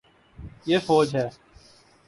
یے 0.67 0.77
فوج 0.79 1.15
ہے 1.15 1.27